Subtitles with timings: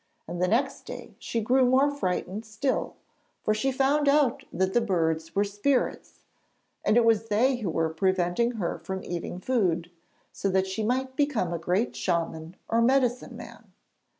[0.27, 2.95] And the next day she grew more frightened still,
[3.43, 6.21] for she found out that the birds were spirits,
[6.83, 9.91] and it was they who were preventing her from eating food,
[10.31, 13.73] so that she might become a great shaman or medicine man.